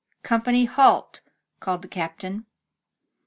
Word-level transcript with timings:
''Company, 0.23 0.67
halt!" 0.67 1.21
called 1.59 1.83
the 1.83 1.87
Captain. 1.87 2.47